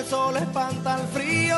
[0.00, 1.56] el sol espanta el frío,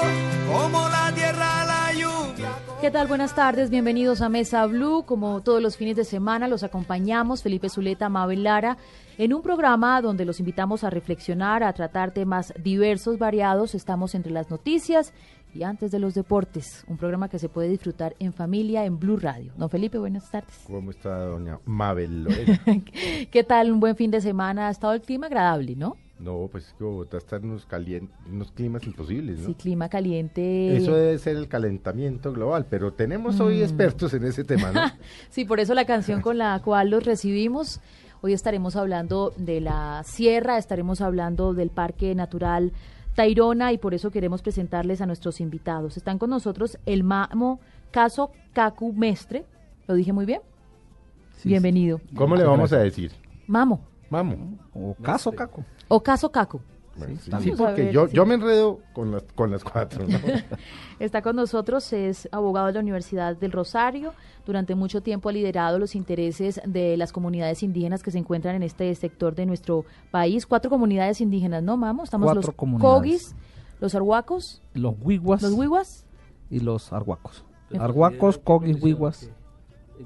[0.52, 2.50] como la tierra la lluvia.
[2.80, 3.06] ¿Qué tal?
[3.06, 5.04] Buenas tardes, bienvenidos a Mesa Blue.
[5.04, 8.78] Como todos los fines de semana, los acompañamos Felipe Zuleta, Mabel Lara,
[9.16, 13.76] en un programa donde los invitamos a reflexionar, a tratar temas diversos, variados.
[13.76, 15.12] Estamos entre las noticias
[15.54, 19.18] y antes de los deportes, un programa que se puede disfrutar en familia en Blue
[19.18, 19.52] Radio.
[19.56, 20.64] Don Felipe, buenas tardes.
[20.66, 22.60] ¿Cómo está doña Mabel Lorena?
[23.30, 23.70] ¿Qué tal?
[23.70, 24.66] Un buen fin de semana.
[24.66, 25.96] Ha estado el clima agradable, ¿no?
[26.22, 27.66] No, pues es que Bogotá está en unos,
[28.30, 29.46] unos climas imposibles, ¿no?
[29.46, 30.76] Sí, clima caliente.
[30.76, 33.62] Eso debe ser el calentamiento global, pero tenemos hoy mm.
[33.62, 34.80] expertos en ese tema, ¿no?
[35.30, 37.80] sí, por eso la canción con la cual los recibimos.
[38.20, 42.72] Hoy estaremos hablando de la sierra, estaremos hablando del Parque Natural
[43.16, 45.96] Tairona y por eso queremos presentarles a nuestros invitados.
[45.96, 47.58] Están con nosotros el Mamo
[47.90, 49.44] Caso Cacu Mestre.
[49.88, 50.40] ¿Lo dije muy bien?
[51.42, 52.00] Bienvenido.
[52.14, 53.10] ¿Cómo le vamos a decir?
[53.48, 53.91] Mamo.
[54.12, 54.58] Mamo.
[54.74, 55.64] O Caso Cacu.
[55.88, 56.60] O Caso Cacu.
[57.40, 60.04] sí, porque yo, yo me enredo con las, con las cuatro.
[61.00, 64.12] Está con nosotros, es abogado de la Universidad del Rosario.
[64.44, 68.62] Durante mucho tiempo ha liderado los intereses de las comunidades indígenas que se encuentran en
[68.64, 70.44] este sector de nuestro país.
[70.44, 72.04] Cuatro comunidades indígenas, ¿no, Mamo?
[72.04, 73.34] Estamos los Cogis,
[73.80, 74.60] los Arhuacos.
[74.74, 75.40] Los Huiguas.
[75.40, 76.04] Los Huiguas.
[76.50, 77.46] Y los Arhuacos.
[77.78, 79.30] Arhuacos, Cogis, Huiguas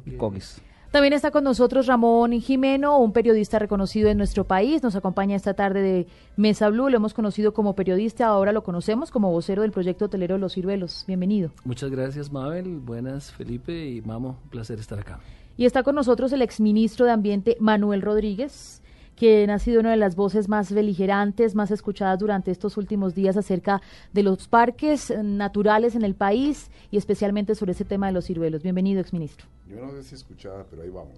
[0.05, 0.63] y Cogis.
[0.97, 4.83] También está con nosotros Ramón Jimeno, un periodista reconocido en nuestro país.
[4.83, 6.89] Nos acompaña esta tarde de Mesa Blue.
[6.89, 11.05] Lo hemos conocido como periodista, ahora lo conocemos como vocero del proyecto hotelero Los Ciruelos.
[11.07, 11.51] Bienvenido.
[11.67, 12.79] Muchas gracias, Mabel.
[12.79, 14.39] Buenas, Felipe y Mamo.
[14.43, 15.21] Un placer estar acá.
[15.59, 18.81] Y está con nosotros el exministro de Ambiente, Manuel Rodríguez
[19.17, 23.37] quien ha sido una de las voces más beligerantes, más escuchadas durante estos últimos días
[23.37, 23.81] acerca
[24.13, 28.63] de los parques naturales en el país y especialmente sobre ese tema de los ciruelos.
[28.63, 29.47] Bienvenido, exministro.
[29.69, 31.15] Yo no sé si escuchada, pero ahí vamos.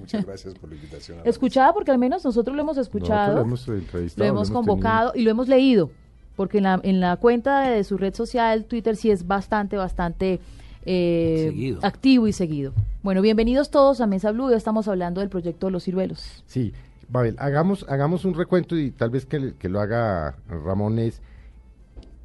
[0.00, 1.18] muchas gracias por la invitación.
[1.24, 5.30] escuchada porque al menos nosotros lo hemos escuchado, lo hemos, lo hemos convocado y lo
[5.30, 5.90] hemos leído,
[6.36, 10.40] porque en la, en la cuenta de su red social, Twitter, sí es bastante, bastante...
[10.86, 12.72] Eh, activo y seguido.
[13.02, 14.50] Bueno, bienvenidos todos a Mesa Blue.
[14.54, 16.42] estamos hablando del proyecto de los ciruelos.
[16.46, 16.72] Sí,
[17.10, 21.20] Babel, hagamos, hagamos un recuento y tal vez que, que, lo haga Ramón es,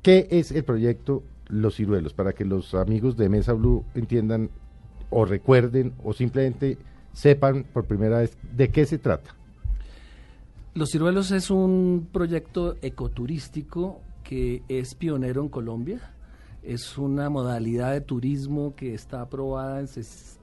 [0.03, 2.13] ¿qué es el proyecto Los Ciruelos?
[2.13, 4.51] Para que los amigos de Mesa Blue entiendan
[5.09, 6.77] o recuerden o simplemente
[7.13, 9.33] sepan por primera vez de qué se trata.
[10.75, 16.11] Los Ciruelos es un proyecto ecoturístico que es pionero en Colombia.
[16.61, 19.87] Es una modalidad de turismo que está aprobada en,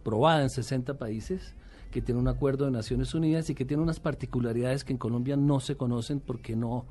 [0.02, 1.54] probada en 60 países
[1.92, 5.36] que tiene un acuerdo de Naciones Unidas y que tiene unas particularidades que en Colombia
[5.36, 6.86] no se conocen porque no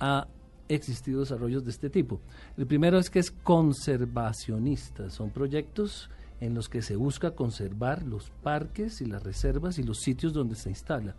[0.00, 0.26] ha
[0.68, 2.20] existido desarrollos de este tipo.
[2.56, 6.10] El primero es que es conservacionista, son proyectos
[6.40, 10.56] en los que se busca conservar los parques y las reservas y los sitios donde
[10.56, 11.14] se instala.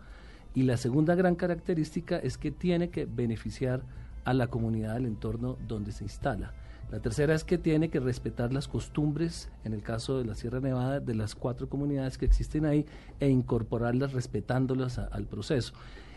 [0.54, 3.82] Y la segunda gran característica es que tiene que beneficiar
[4.24, 6.52] a la comunidad del entorno donde se instala.
[6.90, 10.58] La tercera es que tiene que respetar las costumbres, en el caso de la Sierra
[10.58, 12.84] Nevada, de las cuatro comunidades que existen ahí
[13.20, 15.72] e incorporarlas respetándolas al proceso.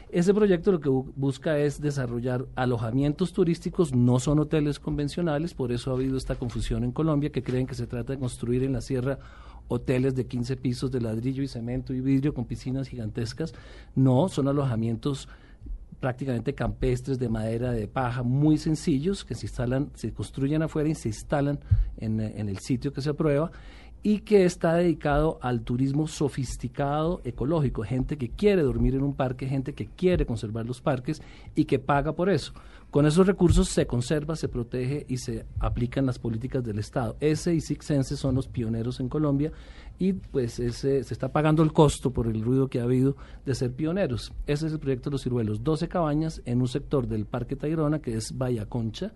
[0.10, 5.92] Ese proyecto lo que busca es desarrollar alojamientos turísticos, no son hoteles convencionales, por eso
[5.92, 8.82] ha habido esta confusión en Colombia, que creen que se trata de construir en la
[8.82, 9.20] sierra
[9.68, 13.54] hoteles de 15 pisos de ladrillo y cemento y vidrio con piscinas gigantescas.
[13.96, 15.30] No, son alojamientos
[16.04, 20.96] prácticamente campestres de madera, de paja, muy sencillos, que se instalan, se construyen afuera y
[20.96, 21.62] se instalan
[21.96, 23.54] en, en el sitio que se aprueba
[24.04, 29.48] y que está dedicado al turismo sofisticado ecológico, gente que quiere dormir en un parque,
[29.48, 31.22] gente que quiere conservar los parques
[31.56, 32.54] y que paga por eso.
[32.92, 37.16] Con esos recursos se conserva, se protege y se aplican las políticas del Estado.
[37.22, 39.52] Ese y Sixense son los pioneros en Colombia
[39.98, 43.16] y pues ese, se está pagando el costo por el ruido que ha habido
[43.46, 44.34] de ser pioneros.
[44.46, 48.00] Ese es el proyecto de los ciruelos, 12 cabañas en un sector del Parque Tayrona
[48.00, 49.14] que es Bahía Concha,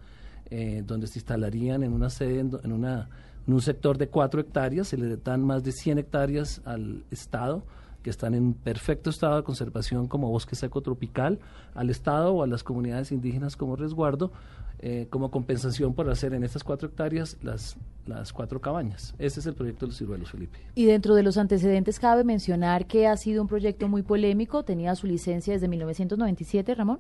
[0.49, 3.09] eh, donde se instalarían en una sede, en, una,
[3.47, 7.63] en un sector de 4 hectáreas, se le dan más de 100 hectáreas al Estado
[8.07, 11.39] que están en perfecto estado de conservación como bosque seco tropical,
[11.75, 14.31] al Estado o a las comunidades indígenas como resguardo,
[14.79, 19.13] eh, como compensación por hacer en estas cuatro hectáreas las, las cuatro cabañas.
[19.19, 20.57] Ese es el proyecto de los ciruelos, Felipe.
[20.75, 24.95] Y dentro de los antecedentes cabe mencionar que ha sido un proyecto muy polémico, tenía
[24.95, 26.99] su licencia desde 1997, Ramón.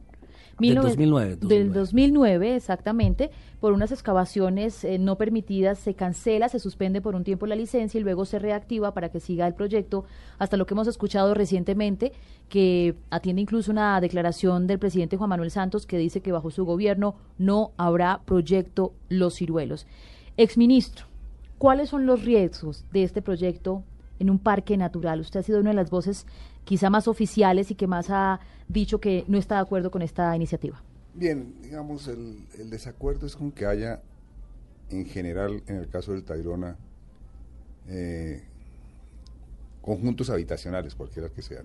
[0.59, 3.29] Del 2009, Del 2009, exactamente.
[3.59, 7.99] Por unas excavaciones eh, no permitidas se cancela, se suspende por un tiempo la licencia
[7.99, 10.05] y luego se reactiva para que siga el proyecto.
[10.39, 12.11] Hasta lo que hemos escuchado recientemente,
[12.49, 16.65] que atiende incluso una declaración del presidente Juan Manuel Santos que dice que bajo su
[16.65, 19.85] gobierno no habrá proyecto Los Ciruelos.
[20.37, 21.05] Exministro,
[21.57, 23.83] ¿cuáles son los riesgos de este proyecto
[24.19, 25.19] en un parque natural?
[25.21, 26.25] Usted ha sido una de las voces
[26.65, 30.35] quizá más oficiales y que más ha dicho que no está de acuerdo con esta
[30.35, 30.81] iniciativa?
[31.13, 34.01] Bien, digamos, el, desacuerdo es con que haya,
[34.89, 36.77] en general, en el caso del Tayrona,
[37.87, 38.43] eh,
[39.81, 41.61] conjuntos habitacionales, cualquiera que día.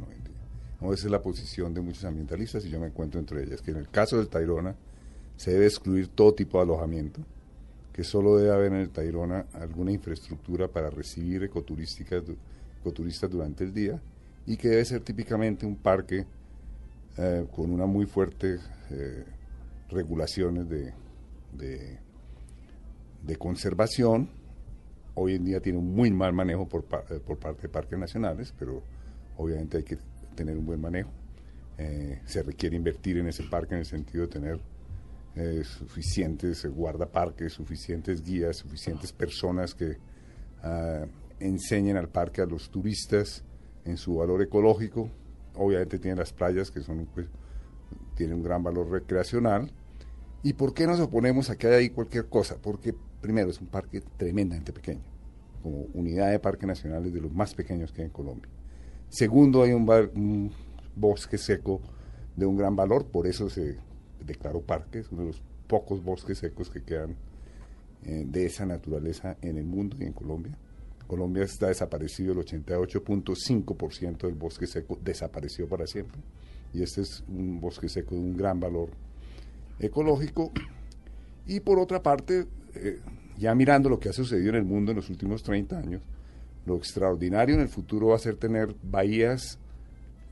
[0.81, 3.73] No, esa es la posición de muchos ambientalistas y yo me encuentro entre ellas, que
[3.73, 4.75] en el caso del Tayrona
[5.37, 7.21] se debe excluir todo tipo de alojamiento,
[7.93, 14.01] que solo debe haber en el Tayrona alguna infraestructura para recibir ecoturistas durante el día
[14.47, 16.25] y que debe ser típicamente un parque
[17.19, 18.59] eh, con una muy fuerte
[18.91, 19.25] eh,
[19.91, 20.93] regulaciones de,
[21.53, 21.99] de,
[23.23, 24.31] de, conservación.
[25.15, 28.55] Hoy en día tiene un muy mal manejo por, eh, por parte de parques nacionales,
[28.59, 28.83] pero
[29.37, 29.99] obviamente hay que
[30.35, 31.11] tener un buen manejo.
[31.79, 34.61] Eh, se requiere invertir en ese parque en el sentido de tener
[35.65, 39.97] suficientes guardaparques, suficientes guías, suficientes personas que
[40.63, 41.07] uh,
[41.41, 43.43] enseñen al parque a los turistas
[43.85, 45.11] en su valor ecológico.
[45.55, 47.27] Obviamente tiene las playas que son pues,
[48.15, 49.71] tienen un gran valor recreacional.
[50.43, 52.57] ¿Y por qué nos oponemos a que haya ahí cualquier cosa?
[52.61, 55.03] Porque primero es un parque tremendamente pequeño,
[55.63, 58.51] como unidad de parque nacional es de los más pequeños que hay en Colombia.
[59.09, 60.53] Segundo, hay un, un,
[60.95, 61.81] bosque seco
[62.37, 63.79] de un gran valor, por eso se
[64.25, 67.17] declaró parque, es uno de los pocos bosques secos que quedan
[68.05, 70.57] eh, de esa naturaleza en el mundo y en Colombia.
[71.07, 76.21] Colombia está desaparecido, el 88.5% del bosque seco desapareció para siempre,
[76.73, 78.91] y este es un bosque seco de un gran valor
[79.79, 80.53] ecológico.
[81.47, 83.01] Y por otra parte, eh,
[83.37, 86.03] ya mirando lo que ha sucedido en el mundo en los últimos 30 años,
[86.65, 89.59] lo extraordinario en el futuro va a ser tener bahías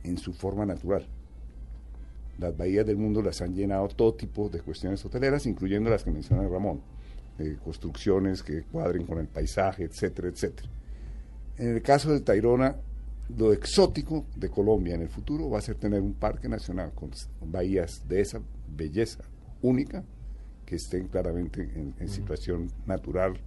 [0.04, 1.06] en su forma natural.
[2.40, 6.10] Las bahías del mundo las han llenado todo tipo de cuestiones hoteleras, incluyendo las que
[6.10, 6.80] menciona Ramón,
[7.38, 10.68] eh, construcciones que cuadren con el paisaje, etcétera, etcétera.
[11.58, 12.76] En el caso del Tayrona,
[13.36, 17.10] lo exótico de Colombia en el futuro va a ser tener un parque nacional con
[17.42, 18.40] bahías de esa
[18.74, 19.22] belleza
[19.62, 20.02] única
[20.64, 23.38] que estén claramente en, en situación natural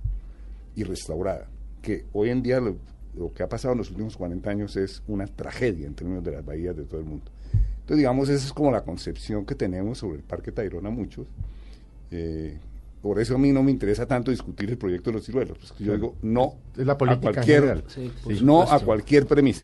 [0.75, 1.49] y restaurada
[1.83, 2.77] que hoy en día lo,
[3.13, 6.31] lo, que ha pasado en los últimos 40 años es una tragedia en términos de
[6.31, 7.29] las bahías de todo el mundo.
[7.83, 11.27] Entonces, digamos, esa es como la concepción que tenemos sobre el Parque Tayrona muchos.
[12.11, 12.57] Eh,
[13.01, 15.73] por eso a mí no me interesa tanto discutir el proyecto de los ciruelos, pues
[15.77, 18.09] yo digo no es la política a cualquier, sí,
[18.41, 19.61] no a cualquier premisa.